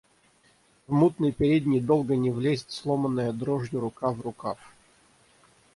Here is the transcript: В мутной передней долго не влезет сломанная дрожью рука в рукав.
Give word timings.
В 0.87 0.93
мутной 0.93 1.31
передней 1.31 1.79
долго 1.79 2.15
не 2.15 2.31
влезет 2.31 2.71
сломанная 2.71 3.31
дрожью 3.33 3.81
рука 3.81 4.09
в 4.09 4.21
рукав. 4.21 4.57